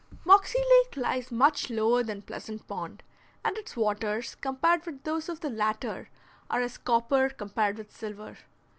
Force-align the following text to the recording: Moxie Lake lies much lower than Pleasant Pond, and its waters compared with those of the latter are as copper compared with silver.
Moxie 0.25 0.57
Lake 0.79 0.97
lies 0.97 1.31
much 1.31 1.69
lower 1.69 2.01
than 2.01 2.23
Pleasant 2.23 2.67
Pond, 2.67 3.03
and 3.45 3.55
its 3.55 3.77
waters 3.77 4.33
compared 4.33 4.83
with 4.87 5.03
those 5.03 5.29
of 5.29 5.41
the 5.41 5.49
latter 5.51 6.09
are 6.49 6.61
as 6.61 6.79
copper 6.79 7.29
compared 7.29 7.77
with 7.77 7.95
silver. 7.95 8.37